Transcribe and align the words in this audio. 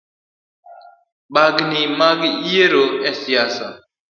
Bagni 1.33 1.81
mag 1.99 2.19
yiero 2.47 2.83
esiasa 3.09 3.67